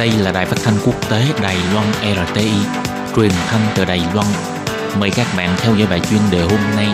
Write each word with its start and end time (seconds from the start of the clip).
Đây 0.00 0.10
là 0.22 0.32
đài 0.32 0.46
phát 0.46 0.56
thanh 0.64 0.74
quốc 0.86 1.10
tế 1.10 1.22
Đài 1.42 1.56
Loan 1.72 1.86
RTI, 2.26 2.50
truyền 3.16 3.30
thanh 3.46 3.60
từ 3.76 3.84
Đài 3.84 4.00
Loan. 4.14 4.26
Mời 5.00 5.10
các 5.16 5.26
bạn 5.36 5.50
theo 5.58 5.74
dõi 5.74 5.88
bài 5.90 6.00
chuyên 6.10 6.20
đề 6.32 6.40
hôm 6.40 6.60
nay. 6.76 6.86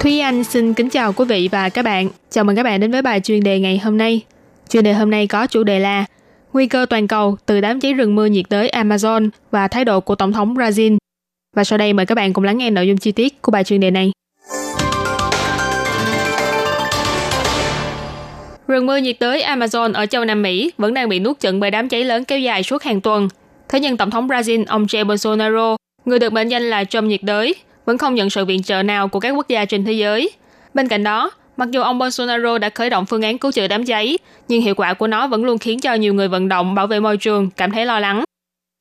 Thúy 0.00 0.20
Anh 0.20 0.44
xin 0.44 0.74
kính 0.74 0.90
chào 0.90 1.12
quý 1.12 1.24
vị 1.24 1.48
và 1.52 1.68
các 1.68 1.84
bạn. 1.84 2.08
Chào 2.30 2.44
mừng 2.44 2.56
các 2.56 2.62
bạn 2.62 2.80
đến 2.80 2.90
với 2.90 3.02
bài 3.02 3.20
chuyên 3.20 3.42
đề 3.42 3.60
ngày 3.60 3.78
hôm 3.78 3.98
nay. 3.98 4.20
Chuyên 4.68 4.84
đề 4.84 4.92
hôm 4.92 5.10
nay 5.10 5.26
có 5.26 5.46
chủ 5.46 5.64
đề 5.64 5.78
là 5.78 6.04
Nguy 6.52 6.66
cơ 6.66 6.86
toàn 6.90 7.08
cầu 7.08 7.36
từ 7.46 7.60
đám 7.60 7.80
cháy 7.80 7.92
rừng 7.92 8.14
mưa 8.14 8.26
nhiệt 8.26 8.46
đới 8.50 8.68
Amazon 8.68 9.28
và 9.50 9.68
thái 9.68 9.84
độ 9.84 10.00
của 10.00 10.14
Tổng 10.14 10.32
thống 10.32 10.54
Brazil. 10.54 10.96
Và 11.56 11.64
sau 11.64 11.78
đây 11.78 11.92
mời 11.92 12.06
các 12.06 12.14
bạn 12.14 12.32
cùng 12.32 12.44
lắng 12.44 12.58
nghe 12.58 12.70
nội 12.70 12.88
dung 12.88 12.96
chi 12.96 13.12
tiết 13.12 13.42
của 13.42 13.52
bài 13.52 13.64
chuyên 13.64 13.80
đề 13.80 13.90
này. 13.90 14.12
Rừng 18.68 18.86
mưa 18.86 18.96
nhiệt 18.96 19.16
đới 19.20 19.42
Amazon 19.42 19.92
ở 19.92 20.06
châu 20.06 20.24
Nam 20.24 20.42
Mỹ 20.42 20.72
vẫn 20.78 20.94
đang 20.94 21.08
bị 21.08 21.18
nuốt 21.18 21.40
chửng 21.40 21.60
bởi 21.60 21.70
đám 21.70 21.88
cháy 21.88 22.04
lớn 22.04 22.24
kéo 22.24 22.38
dài 22.38 22.62
suốt 22.62 22.82
hàng 22.82 23.00
tuần. 23.00 23.28
Thế 23.68 23.80
nhưng 23.80 23.96
Tổng 23.96 24.10
thống 24.10 24.28
Brazil 24.28 24.64
ông 24.68 24.84
Jair 24.84 25.06
Bolsonaro, 25.06 25.76
người 26.04 26.18
được 26.18 26.32
mệnh 26.32 26.48
danh 26.48 26.62
là 26.70 26.84
Trump 26.84 27.04
nhiệt 27.04 27.22
đới, 27.22 27.54
vẫn 27.84 27.98
không 27.98 28.14
nhận 28.14 28.30
sự 28.30 28.44
viện 28.44 28.62
trợ 28.62 28.82
nào 28.82 29.08
của 29.08 29.20
các 29.20 29.30
quốc 29.30 29.48
gia 29.48 29.64
trên 29.64 29.84
thế 29.84 29.92
giới. 29.92 30.30
Bên 30.74 30.88
cạnh 30.88 31.04
đó, 31.04 31.30
mặc 31.56 31.70
dù 31.70 31.82
ông 31.82 31.98
Bolsonaro 31.98 32.58
đã 32.58 32.70
khởi 32.70 32.90
động 32.90 33.06
phương 33.06 33.22
án 33.22 33.38
cứu 33.38 33.52
chữa 33.52 33.68
đám 33.68 33.84
cháy, 33.84 34.18
nhưng 34.48 34.62
hiệu 34.62 34.74
quả 34.74 34.94
của 34.94 35.06
nó 35.06 35.26
vẫn 35.26 35.44
luôn 35.44 35.58
khiến 35.58 35.80
cho 35.80 35.94
nhiều 35.94 36.14
người 36.14 36.28
vận 36.28 36.48
động 36.48 36.74
bảo 36.74 36.86
vệ 36.86 37.00
môi 37.00 37.16
trường 37.16 37.50
cảm 37.50 37.70
thấy 37.70 37.86
lo 37.86 38.00
lắng. 38.00 38.24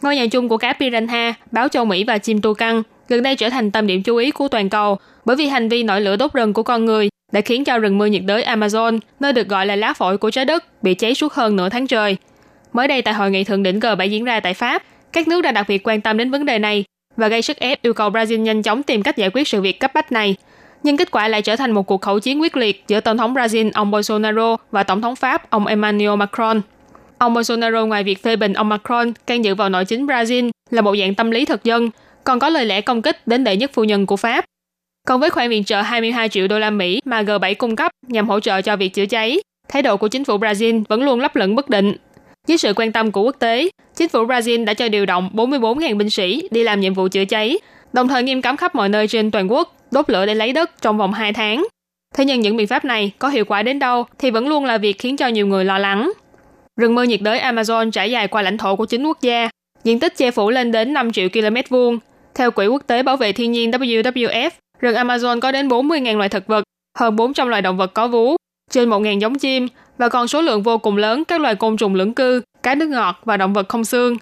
Ngôi 0.04 0.16
nhà 0.16 0.26
chung 0.28 0.50
của 0.50 0.58
cá 0.58 0.74
piranha, 0.74 1.34
báo 1.52 1.68
châu 1.68 1.86
Mỹ 1.86 2.04
và 2.04 2.18
chim 2.18 2.42
tu 2.42 2.54
căng 2.54 2.84
gần 3.10 3.24
đây 3.24 3.36
trở 3.36 3.50
thành 3.50 3.72
tâm 3.72 3.88
điểm 3.88 4.04
chú 4.04 4.16
ý 4.16 4.32
của 4.32 4.48
toàn 4.48 4.70
cầu 4.70 4.98
bởi 5.26 5.36
vì 5.36 5.48
hành 5.48 5.70
vi 5.70 5.84
nổi 5.84 6.02
lửa 6.02 6.16
đốt 6.16 6.34
rừng 6.34 6.54
của 6.54 6.64
con 6.64 6.86
người 6.86 7.10
đã 7.32 7.42
khiến 7.42 7.64
cho 7.64 7.78
rừng 7.78 7.98
mưa 7.98 8.06
nhiệt 8.06 8.22
đới 8.26 8.44
Amazon, 8.44 9.00
nơi 9.20 9.34
được 9.34 9.48
gọi 9.48 9.66
là 9.66 9.76
lá 9.76 9.94
phổi 9.94 10.18
của 10.18 10.32
trái 10.32 10.46
đất, 10.46 10.84
bị 10.84 10.94
cháy 10.94 11.16
suốt 11.16 11.34
hơn 11.34 11.56
nửa 11.56 11.70
tháng 11.70 11.88
trời. 11.88 12.18
Mới 12.74 12.88
đây 12.88 13.02
tại 13.02 13.14
hội 13.14 13.32
nghị 13.32 13.44
thượng 13.44 13.64
đỉnh 13.64 13.80
G7 13.80 14.08
diễn 14.08 14.24
ra 14.24 14.40
tại 14.40 14.54
Pháp, 14.54 14.84
các 15.14 15.28
nước 15.28 15.42
đã 15.42 15.52
đặc 15.52 15.66
biệt 15.70 15.88
quan 15.88 16.02
tâm 16.02 16.18
đến 16.18 16.32
vấn 16.32 16.46
đề 16.46 16.60
này 16.60 16.84
và 17.18 17.28
gây 17.28 17.42
sức 17.42 17.58
ép 17.58 17.82
yêu 17.82 17.94
cầu 17.94 18.10
Brazil 18.10 18.42
nhanh 18.42 18.62
chóng 18.62 18.84
tìm 18.84 19.04
cách 19.04 19.18
giải 19.18 19.30
quyết 19.34 19.48
sự 19.48 19.62
việc 19.62 19.80
cấp 19.80 19.92
bách 19.94 20.12
này. 20.12 20.36
Nhưng 20.84 20.98
kết 20.98 21.12
quả 21.12 21.28
lại 21.28 21.42
trở 21.42 21.56
thành 21.56 21.72
một 21.72 21.84
cuộc 21.84 22.02
khẩu 22.02 22.20
chiến 22.20 22.42
quyết 22.42 22.58
liệt 22.58 22.84
giữa 22.88 23.00
Tổng 23.00 23.18
thống 23.18 23.34
Brazil 23.34 23.72
ông 23.74 23.92
Bolsonaro 23.92 24.58
và 24.72 24.84
Tổng 24.84 25.02
thống 25.02 25.16
Pháp 25.16 25.50
ông 25.50 25.68
Emmanuel 25.68 26.16
Macron. 26.16 26.62
Ông 27.18 27.34
Bolsonaro 27.34 27.86
ngoài 27.86 28.04
việc 28.04 28.24
phê 28.24 28.36
bình 28.36 28.54
ông 28.54 28.70
Macron 28.70 29.14
can 29.28 29.44
dự 29.46 29.56
vào 29.56 29.70
nội 29.70 29.86
chính 29.86 30.06
Brazil 30.06 30.50
là 30.70 30.82
một 30.82 30.96
dạng 31.00 31.16
tâm 31.16 31.32
lý 31.32 31.46
thực 31.46 31.64
dân, 31.64 31.90
còn 32.24 32.40
có 32.40 32.50
lời 32.50 32.66
lẽ 32.66 32.82
công 32.82 33.02
kích 33.02 33.28
đến 33.28 33.44
đệ 33.44 33.56
nhất 33.56 33.72
phu 33.74 33.84
nhân 33.84 34.06
của 34.06 34.18
Pháp. 34.18 34.46
Còn 35.06 35.20
với 35.20 35.30
khoản 35.30 35.50
viện 35.50 35.64
trợ 35.64 35.82
22 35.82 36.30
triệu 36.30 36.48
đô 36.48 36.60
la 36.60 36.70
Mỹ 36.70 37.02
mà 37.06 37.24
G7 37.24 37.56
cung 37.58 37.76
cấp 37.76 37.92
nhằm 38.08 38.30
hỗ 38.30 38.40
trợ 38.40 38.62
cho 38.62 38.76
việc 38.76 38.94
chữa 38.94 39.06
cháy, 39.06 39.40
thái 39.70 39.82
độ 39.82 39.98
của 39.98 40.08
chính 40.08 40.24
phủ 40.24 40.38
Brazil 40.38 40.84
vẫn 40.90 41.04
luôn 41.04 41.20
lấp 41.20 41.36
lửng 41.36 41.56
bất 41.56 41.70
định. 41.70 41.96
dưới 42.48 42.58
sự 42.58 42.74
quan 42.76 42.92
tâm 42.92 43.12
của 43.12 43.22
quốc 43.22 43.36
tế, 43.40 43.70
chính 43.96 44.10
phủ 44.10 44.26
Brazil 44.26 44.66
đã 44.66 44.74
cho 44.74 44.90
điều 44.90 45.06
động 45.06 45.30
44.000 45.34 45.98
binh 45.98 46.10
sĩ 46.10 46.48
đi 46.52 46.64
làm 46.64 46.80
nhiệm 46.80 46.94
vụ 46.94 47.08
chữa 47.08 47.26
cháy, 47.26 47.58
đồng 47.94 48.08
thời 48.08 48.24
nghiêm 48.24 48.42
cấm 48.42 48.58
khắp 48.58 48.76
mọi 48.76 48.90
nơi 48.90 49.08
trên 49.08 49.32
toàn 49.32 49.52
quốc 49.52 49.76
đốt 49.92 50.10
lửa 50.10 50.26
để 50.26 50.36
lấy 50.36 50.54
đất 50.54 50.82
trong 50.82 50.98
vòng 50.98 51.14
2 51.14 51.34
tháng. 51.34 51.68
Thế 52.16 52.26
nhưng 52.26 52.42
những 52.42 52.58
biện 52.58 52.68
pháp 52.68 52.86
này 52.86 53.12
có 53.20 53.30
hiệu 53.30 53.46
quả 53.46 53.64
đến 53.64 53.80
đâu 53.80 54.06
thì 54.20 54.32
vẫn 54.32 54.48
luôn 54.48 54.66
là 54.66 54.78
việc 54.78 55.00
khiến 55.00 55.18
cho 55.18 55.28
nhiều 55.28 55.48
người 55.48 55.66
lo 55.66 55.78
lắng. 55.78 56.12
Rừng 56.78 56.96
mưa 56.96 57.04
nhiệt 57.04 57.22
đới 57.22 57.40
Amazon 57.40 57.92
trải 57.92 58.12
dài 58.12 58.28
qua 58.28 58.42
lãnh 58.42 58.58
thổ 58.58 58.76
của 58.76 58.86
chính 58.86 59.06
quốc 59.06 59.22
gia, 59.22 59.50
diện 59.84 60.00
tích 60.00 60.18
che 60.18 60.32
phủ 60.32 60.50
lên 60.50 60.72
đến 60.72 60.94
5 60.94 61.12
triệu 61.12 61.30
km 61.30 61.56
vuông. 61.70 62.00
Theo 62.36 62.52
Quỹ 62.52 62.68
quốc 62.68 62.84
tế 62.88 63.04
bảo 63.04 63.18
vệ 63.18 63.32
thiên 63.32 63.52
nhiên 63.52 63.72
WWF, 63.72 64.50
rừng 64.80 64.96
Amazon 64.96 65.40
có 65.40 65.52
đến 65.52 65.68
40.000 65.68 66.18
loài 66.18 66.30
thực 66.30 66.48
vật, 66.48 66.64
hơn 66.98 67.16
400 67.16 67.48
loài 67.48 67.62
động 67.62 67.78
vật 67.78 67.94
có 67.94 68.08
vú, 68.08 68.36
trên 68.72 68.90
1.000 68.90 69.20
giống 69.20 69.40
chim 69.40 69.68
và 69.98 70.10
còn 70.10 70.28
số 70.28 70.42
lượng 70.42 70.64
vô 70.64 70.78
cùng 70.78 70.98
lớn 70.98 71.24
các 71.26 71.42
loài 71.42 71.56
côn 71.56 71.78
trùng 71.78 71.96
lưỡng 71.96 72.14
cư, 72.14 72.42
cá 72.64 72.76
nước 72.76 72.90
ngọt 72.90 73.22
và 73.26 73.38
động 73.38 73.54
vật 73.54 73.70
không 73.70 73.86
xương. 73.86 74.18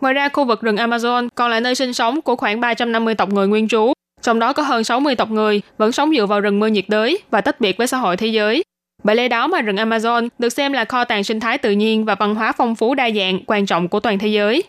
Ngoài 0.00 0.14
ra, 0.14 0.28
khu 0.28 0.44
vực 0.44 0.62
rừng 0.62 0.76
Amazon 0.76 1.28
còn 1.34 1.50
là 1.50 1.60
nơi 1.60 1.74
sinh 1.74 1.92
sống 1.92 2.22
của 2.22 2.36
khoảng 2.36 2.60
350 2.60 3.14
tộc 3.14 3.32
người 3.32 3.48
nguyên 3.48 3.68
trú, 3.68 3.92
trong 4.22 4.38
đó 4.38 4.52
có 4.52 4.62
hơn 4.62 4.84
60 4.84 5.14
tộc 5.14 5.30
người 5.30 5.62
vẫn 5.78 5.92
sống 5.92 6.10
dựa 6.16 6.26
vào 6.26 6.40
rừng 6.40 6.60
mưa 6.60 6.66
nhiệt 6.66 6.84
đới 6.88 7.18
và 7.30 7.40
tách 7.40 7.60
biệt 7.60 7.76
với 7.78 7.86
xã 7.86 7.96
hội 7.96 8.16
thế 8.16 8.26
giới. 8.26 8.62
Bởi 9.04 9.16
lẽ 9.16 9.28
đó 9.28 9.46
mà 9.46 9.60
rừng 9.60 9.76
Amazon 9.76 10.28
được 10.38 10.48
xem 10.48 10.72
là 10.72 10.84
kho 10.84 11.04
tàng 11.04 11.24
sinh 11.24 11.40
thái 11.40 11.58
tự 11.58 11.70
nhiên 11.70 12.04
và 12.04 12.14
văn 12.14 12.34
hóa 12.34 12.52
phong 12.52 12.74
phú 12.74 12.94
đa 12.94 13.10
dạng 13.10 13.38
quan 13.46 13.66
trọng 13.66 13.88
của 13.88 14.00
toàn 14.00 14.18
thế 14.18 14.28
giới. 14.28 14.62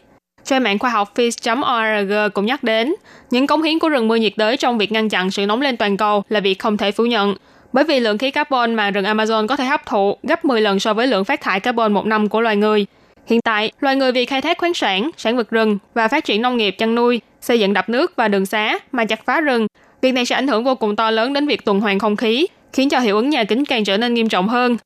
Trang 0.46 0.64
mạng 0.64 0.80
khoa 0.80 0.90
học 0.90 1.12
Fish.org 1.16 2.30
cũng 2.34 2.46
nhắc 2.46 2.64
đến, 2.64 2.96
những 3.32 3.48
cống 3.48 3.62
hiến 3.62 3.80
của 3.80 3.90
rừng 3.90 4.08
mưa 4.08 4.16
nhiệt 4.16 4.34
đới 4.36 4.58
trong 4.58 4.78
việc 4.78 4.92
ngăn 4.92 5.10
chặn 5.10 5.32
sự 5.32 5.46
nóng 5.46 5.62
lên 5.62 5.78
toàn 5.78 5.98
cầu 5.98 6.24
là 6.30 6.40
việc 6.40 6.60
không 6.60 6.78
thể 6.78 6.92
phủ 6.92 7.06
nhận. 7.06 7.36
Bởi 7.74 7.84
vì 7.84 8.00
lượng 8.00 8.18
khí 8.18 8.32
carbon 8.32 8.76
mà 8.76 8.92
rừng 8.92 9.06
Amazon 9.06 9.48
có 9.48 9.56
thể 9.56 9.66
hấp 9.66 9.86
thụ 9.86 10.18
gấp 10.24 10.46
10 10.46 10.62
lần 10.62 10.80
so 10.80 10.94
với 10.94 11.08
lượng 11.08 11.26
phát 11.26 11.42
thải 11.42 11.60
carbon 11.60 11.94
một 11.94 12.06
năm 12.06 12.30
của 12.30 12.42
loài 12.42 12.56
người. 12.56 12.86
Hiện 13.28 13.42
tại, 13.42 13.72
loài 13.80 13.96
người 13.96 14.12
vì 14.12 14.26
khai 14.26 14.42
thác 14.42 14.58
khoáng 14.58 14.74
sản, 14.74 15.10
sản 15.18 15.38
vật 15.38 15.50
rừng 15.50 15.78
và 15.94 16.08
phát 16.08 16.26
triển 16.26 16.42
nông 16.42 16.58
nghiệp 16.58 16.76
chăn 16.78 16.96
nuôi, 16.96 17.22
xây 17.42 17.60
dựng 17.60 17.74
đập 17.74 17.90
nước 17.90 18.14
và 18.16 18.28
đường 18.28 18.46
xá 18.46 18.80
mà 18.92 19.06
chặt 19.06 19.26
phá 19.26 19.42
rừng, 19.42 19.68
việc 20.02 20.12
này 20.12 20.26
sẽ 20.26 20.36
ảnh 20.36 20.48
hưởng 20.48 20.64
vô 20.64 20.76
cùng 20.76 20.96
to 20.96 21.12
lớn 21.12 21.34
đến 21.34 21.48
việc 21.48 21.66
tuần 21.66 21.80
hoàn 21.80 22.00
không 22.00 22.16
khí, 22.16 22.48
khiến 22.74 22.90
cho 22.90 23.00
hiệu 23.00 23.16
ứng 23.16 23.30
nhà 23.30 23.44
kính 23.44 23.66
càng 23.66 23.84
trở 23.84 23.98
nên 23.98 24.14
nghiêm 24.14 24.30
trọng 24.30 24.48
hơn. 24.48 24.78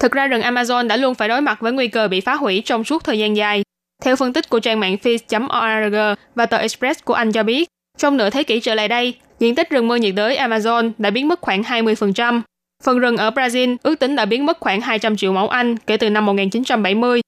Thực 0.00 0.12
ra 0.12 0.26
rừng 0.26 0.42
Amazon 0.42 0.86
đã 0.86 0.96
luôn 0.96 1.14
phải 1.14 1.28
đối 1.28 1.40
mặt 1.40 1.60
với 1.60 1.72
nguy 1.72 1.88
cơ 1.88 2.08
bị 2.08 2.20
phá 2.20 2.34
hủy 2.34 2.62
trong 2.64 2.84
suốt 2.84 3.04
thời 3.04 3.18
gian 3.18 3.36
dài. 3.36 3.62
Theo 4.04 4.16
phân 4.16 4.32
tích 4.32 4.48
của 4.48 4.60
trang 4.60 4.80
mạng 4.80 4.96
Fish.org 5.02 5.96
và 6.34 6.46
tờ 6.46 6.56
Express 6.56 7.04
của 7.04 7.14
Anh 7.14 7.32
cho 7.32 7.42
biết, 7.42 7.68
trong 7.98 8.16
nửa 8.16 8.30
thế 8.30 8.42
kỷ 8.42 8.60
trở 8.60 8.74
lại 8.74 8.88
đây, 8.88 9.14
diện 9.38 9.54
tích 9.54 9.70
rừng 9.70 9.88
mưa 9.88 9.96
nhiệt 9.96 10.14
đới 10.14 10.36
Amazon 10.36 10.90
đã 10.98 11.10
biến 11.10 11.28
mất 11.28 11.40
khoảng 11.40 11.62
20%. 11.62 12.40
Phần 12.84 12.98
rừng 12.98 13.16
ở 13.16 13.30
Brazil 13.30 13.76
ước 13.82 13.98
tính 13.98 14.16
đã 14.16 14.24
biến 14.24 14.46
mất 14.46 14.60
khoảng 14.60 14.80
200 14.80 15.16
triệu 15.16 15.32
mẫu 15.32 15.48
Anh 15.48 15.76
kể 15.76 15.96
từ 15.96 16.10
năm 16.10 16.26
1970. 16.26 17.20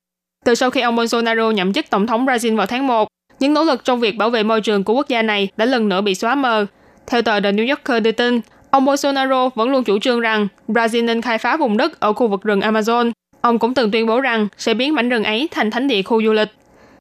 Từ 0.45 0.55
sau 0.55 0.71
khi 0.71 0.81
ông 0.81 0.97
Bolsonaro 0.97 1.51
nhậm 1.51 1.73
chức 1.73 1.91
tổng 1.91 2.07
thống 2.07 2.27
Brazil 2.27 2.57
vào 2.57 2.67
tháng 2.67 2.87
1, 2.87 3.09
những 3.41 3.55
nỗ 3.55 3.65
lực 3.65 3.85
trong 3.85 4.01
việc 4.01 4.17
bảo 4.17 4.31
vệ 4.31 4.43
môi 4.43 4.61
trường 4.61 4.85
của 4.85 4.95
quốc 4.95 5.09
gia 5.09 5.23
này 5.23 5.49
đã 5.57 5.65
lần 5.65 5.89
nữa 5.89 6.01
bị 6.01 6.15
xóa 6.15 6.35
mờ. 6.35 6.67
Theo 7.07 7.23
tờ 7.23 7.41
The 7.41 7.53
New 7.53 7.69
Yorker 7.69 8.03
đưa 8.03 8.13
tin, 8.13 8.41
ông 8.71 8.85
Bolsonaro 8.85 9.49
vẫn 9.49 9.71
luôn 9.71 9.85
chủ 9.85 9.99
trương 9.99 10.21
rằng 10.21 10.49
Brazil 10.69 11.05
nên 11.05 11.23
khai 11.23 11.39
phá 11.39 11.57
vùng 11.57 11.77
đất 11.77 12.01
ở 12.01 12.13
khu 12.13 12.29
vực 12.29 12.43
rừng 12.43 12.61
Amazon. 12.61 13.13
Ông 13.41 13.59
cũng 13.59 13.75
từng 13.75 13.91
tuyên 13.91 14.07
bố 14.07 14.21
rằng 14.21 14.49
sẽ 14.59 14.75
biến 14.75 14.95
mảnh 14.95 15.09
rừng 15.09 15.25
ấy 15.25 15.49
thành 15.51 15.71
thánh 15.71 15.89
địa 15.89 16.03
khu 16.03 16.23
du 16.23 16.33
lịch. 16.33 16.49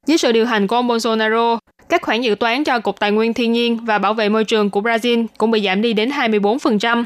Dưới 0.08 0.18
sự 0.18 0.32
điều 0.32 0.46
hành 0.46 0.68
của 0.68 0.76
ông 0.76 0.88
Bolsonaro, 0.88 1.60
các 1.90 2.02
khoản 2.02 2.22
dự 2.22 2.36
toán 2.36 2.64
cho 2.64 2.80
Cục 2.80 3.00
Tài 3.00 3.12
nguyên 3.12 3.34
Thiên 3.34 3.52
nhiên 3.52 3.78
và 3.86 3.98
Bảo 3.98 4.14
vệ 4.14 4.30
môi 4.30 4.44
trường 4.44 4.70
của 4.70 4.82
Brazil 4.82 5.26
cũng 5.38 5.52
bị 5.52 5.62
giảm 5.62 5.82
đi 5.82 5.94
đến 5.94 6.10
24%. 6.10 7.04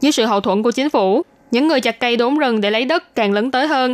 Dưới 0.00 0.12
sự 0.12 0.24
hậu 0.24 0.40
thuẫn 0.40 0.62
của 0.62 0.70
chính 0.70 0.90
phủ, 0.90 1.22
những 1.50 1.68
người 1.68 1.80
chặt 1.80 2.00
cây 2.00 2.16
đốn 2.16 2.38
rừng 2.38 2.60
để 2.60 2.70
lấy 2.70 2.84
đất 2.84 3.14
càng 3.14 3.32
lớn 3.32 3.50
tới 3.50 3.66
hơn. 3.66 3.92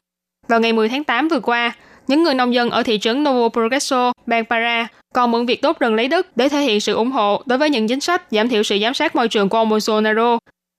Vào 0.49 0.61
ngày 0.61 0.73
10 0.73 0.89
tháng 0.89 1.05
8 1.05 1.29
vừa 1.29 1.41
qua, 1.41 1.73
những 2.09 2.23
người 2.23 2.35
nông 2.35 2.55
dân 2.55 2.71
ở 2.71 2.83
thị 2.83 2.99
trấn 2.99 3.25
Novo 3.25 3.49
Progresso, 3.49 4.13
bang 4.27 4.45
Para 4.45 4.89
còn 5.15 5.31
mượn 5.31 5.47
việc 5.47 5.63
đốt 5.63 5.79
rừng 5.81 5.95
lấy 5.95 6.09
đất 6.09 6.37
để 6.37 6.49
thể 6.49 6.61
hiện 6.61 6.81
sự 6.81 6.95
ủng 6.95 7.11
hộ 7.11 7.43
đối 7.47 7.59
với 7.59 7.71
những 7.71 7.89
chính 7.89 8.01
sách 8.01 8.23
giảm 8.31 8.49
thiểu 8.49 8.63
sự 8.63 8.79
giám 8.83 8.95
sát 8.95 9.17
môi 9.17 9.29
trường 9.29 9.49
của 9.49 9.59
ông 9.59 9.69
Bolsonaro. 9.69 10.39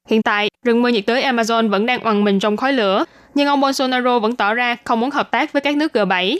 Hiện 0.09 0.22
tại, 0.22 0.50
rừng 0.66 0.81
mưa 0.81 0.90
nhiệt 0.90 1.03
đới 1.08 1.24
Amazon 1.24 1.69
vẫn 1.69 1.86
đang 1.86 2.03
oằn 2.03 2.24
mình 2.24 2.40
trong 2.40 2.58
khói 2.58 2.74
lửa, 2.74 3.06
nhưng 3.39 3.47
ông 3.47 3.61
Bolsonaro 3.61 4.19
vẫn 4.19 4.35
tỏ 4.35 4.53
ra 4.53 4.75
không 4.83 5.00
muốn 5.00 5.11
hợp 5.11 5.31
tác 5.31 5.53
với 5.53 5.61
các 5.61 5.77
nước 5.77 5.95
G7. 5.95 6.38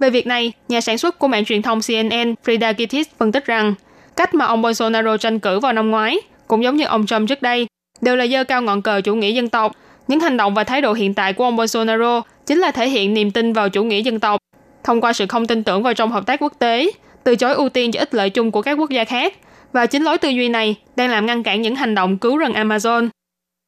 Về 0.00 0.10
việc 0.10 0.26
này, 0.26 0.52
nhà 0.68 0.80
sản 0.80 0.98
xuất 0.98 1.18
của 1.18 1.28
mạng 1.28 1.44
truyền 1.44 1.62
thông 1.62 1.80
CNN 1.80 2.34
Frida 2.44 2.74
Kittis 2.74 3.08
phân 3.18 3.32
tích 3.32 3.46
rằng 3.46 3.74
cách 4.16 4.34
mà 4.34 4.44
ông 4.44 4.62
Bolsonaro 4.62 5.16
tranh 5.16 5.38
cử 5.38 5.60
vào 5.60 5.72
năm 5.72 5.90
ngoái, 5.90 6.16
cũng 6.48 6.64
giống 6.64 6.76
như 6.76 6.84
ông 6.84 7.06
Trump 7.06 7.28
trước 7.28 7.42
đây, 7.42 7.66
đều 8.00 8.16
là 8.16 8.26
dơ 8.26 8.44
cao 8.44 8.62
ngọn 8.62 8.82
cờ 8.82 9.00
chủ 9.00 9.14
nghĩa 9.14 9.30
dân 9.30 9.48
tộc. 9.48 9.72
Những 10.08 10.20
hành 10.20 10.36
động 10.36 10.54
và 10.54 10.64
thái 10.64 10.80
độ 10.80 10.92
hiện 10.92 11.14
tại 11.14 11.32
của 11.32 11.44
ông 11.44 11.56
Bolsonaro 11.56 12.22
chính 12.46 12.58
là 12.58 12.70
thể 12.70 12.88
hiện 12.88 13.14
niềm 13.14 13.30
tin 13.30 13.52
vào 13.52 13.68
chủ 13.68 13.84
nghĩa 13.84 14.00
dân 14.00 14.20
tộc. 14.20 14.40
Thông 14.84 15.00
qua 15.00 15.12
sự 15.12 15.26
không 15.26 15.46
tin 15.46 15.64
tưởng 15.64 15.82
vào 15.82 15.94
trong 15.94 16.12
hợp 16.12 16.26
tác 16.26 16.42
quốc 16.42 16.52
tế, 16.58 16.90
từ 17.24 17.36
chối 17.36 17.54
ưu 17.54 17.68
tiên 17.68 17.92
cho 17.92 18.00
ích 18.00 18.14
lợi 18.14 18.30
chung 18.30 18.50
của 18.50 18.62
các 18.62 18.74
quốc 18.78 18.90
gia 18.90 19.04
khác, 19.04 19.34
và 19.72 19.86
chính 19.86 20.02
lối 20.02 20.18
tư 20.18 20.28
duy 20.28 20.48
này 20.48 20.74
đang 20.96 21.10
làm 21.10 21.26
ngăn 21.26 21.42
cản 21.42 21.62
những 21.62 21.76
hành 21.76 21.94
động 21.94 22.18
cứu 22.18 22.36
rừng 22.36 22.52
Amazon. 22.52 23.08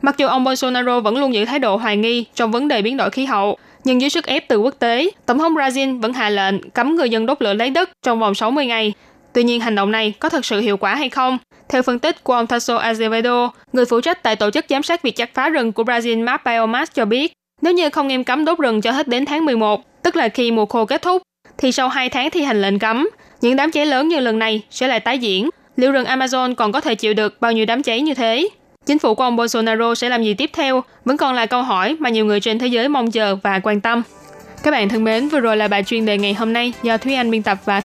Mặc 0.02 0.18
dù 0.18 0.26
ông 0.26 0.44
Bolsonaro 0.44 1.00
vẫn 1.00 1.18
luôn 1.18 1.34
giữ 1.34 1.44
thái 1.44 1.58
độ 1.58 1.76
hoài 1.76 1.96
nghi 1.96 2.24
trong 2.34 2.50
vấn 2.50 2.68
đề 2.68 2.82
biến 2.82 2.96
đổi 2.96 3.10
khí 3.10 3.24
hậu, 3.24 3.56
nhưng 3.84 4.00
dưới 4.00 4.10
sức 4.10 4.26
ép 4.26 4.48
từ 4.48 4.56
quốc 4.56 4.74
tế, 4.78 5.10
Tổng 5.26 5.38
thống 5.38 5.54
Brazil 5.54 6.00
vẫn 6.00 6.12
hạ 6.12 6.30
lệnh 6.30 6.70
cấm 6.70 6.96
người 6.96 7.10
dân 7.10 7.26
đốt 7.26 7.42
lửa 7.42 7.54
lấy 7.54 7.70
đất 7.70 7.90
trong 8.02 8.20
vòng 8.20 8.34
60 8.34 8.66
ngày. 8.66 8.92
Tuy 9.32 9.42
nhiên 9.42 9.60
hành 9.60 9.74
động 9.74 9.92
này 9.92 10.12
có 10.18 10.28
thật 10.28 10.44
sự 10.44 10.60
hiệu 10.60 10.76
quả 10.76 10.94
hay 10.94 11.08
không? 11.08 11.38
Theo 11.68 11.82
phân 11.82 11.98
tích 11.98 12.24
của 12.24 12.32
ông 12.32 12.46
Tasso 12.46 12.78
Azevedo, 12.78 13.48
người 13.72 13.84
phụ 13.84 14.00
trách 14.00 14.22
tại 14.22 14.36
tổ 14.36 14.50
chức 14.50 14.64
giám 14.68 14.82
sát 14.82 15.02
việc 15.02 15.16
chặt 15.16 15.34
phá 15.34 15.48
rừng 15.48 15.72
của 15.72 15.82
Brazil 15.82 16.24
Map 16.24 16.44
Biomass 16.44 16.92
cho 16.94 17.04
biết, 17.04 17.32
nếu 17.62 17.72
như 17.72 17.90
không 17.90 18.08
nghiêm 18.08 18.24
cấm 18.24 18.44
đốt 18.44 18.58
rừng 18.58 18.80
cho 18.80 18.90
hết 18.90 19.08
đến 19.08 19.24
tháng 19.24 19.44
11, 19.44 20.02
tức 20.02 20.16
là 20.16 20.28
khi 20.28 20.50
mùa 20.50 20.66
khô 20.66 20.84
kết 20.84 21.02
thúc, 21.02 21.22
thì 21.58 21.72
sau 21.72 21.88
2 21.88 22.08
tháng 22.08 22.30
thi 22.30 22.42
hành 22.42 22.62
lệnh 22.62 22.78
cấm, 22.78 23.08
những 23.40 23.56
đám 23.56 23.70
cháy 23.70 23.86
lớn 23.86 24.08
như 24.08 24.20
lần 24.20 24.38
này 24.38 24.62
sẽ 24.70 24.88
lại 24.88 25.00
tái 25.00 25.18
diễn. 25.18 25.48
Liệu 25.76 25.92
rừng 25.92 26.04
Amazon 26.04 26.54
còn 26.54 26.72
có 26.72 26.80
thể 26.80 26.94
chịu 26.94 27.14
được 27.14 27.40
bao 27.40 27.52
nhiêu 27.52 27.66
đám 27.66 27.82
cháy 27.82 28.00
như 28.00 28.14
thế? 28.14 28.48
Chính 28.86 28.98
phủ 28.98 29.14
của 29.14 29.24
ông 29.24 29.36
Bolsonaro 29.36 29.94
sẽ 29.94 30.08
làm 30.08 30.22
gì 30.22 30.34
tiếp 30.34 30.50
theo 30.52 30.82
vẫn 31.04 31.16
còn 31.16 31.34
là 31.34 31.46
câu 31.46 31.62
hỏi 31.62 31.96
mà 31.98 32.10
nhiều 32.10 32.24
người 32.24 32.40
trên 32.40 32.58
thế 32.58 32.66
giới 32.66 32.88
mong 32.88 33.10
chờ 33.10 33.36
và 33.36 33.60
quan 33.62 33.80
tâm. 33.80 34.02
Các 34.62 34.70
bạn 34.70 34.88
thân 34.88 35.04
mến, 35.04 35.28
vừa 35.28 35.40
rồi 35.40 35.56
là 35.56 35.68
bài 35.68 35.84
chuyên 35.84 36.06
đề 36.06 36.18
ngày 36.18 36.34
hôm 36.34 36.52
nay 36.52 36.72
do 36.82 36.96
Thúy 36.96 37.14
Anh 37.14 37.30
biên 37.30 37.42
tập 37.42 37.58
và 37.64 37.80